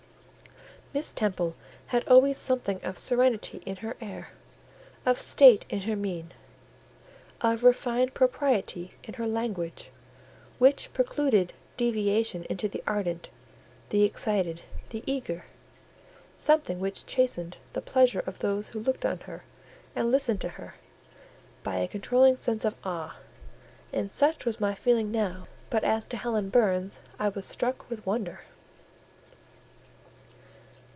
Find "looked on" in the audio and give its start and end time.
18.81-19.19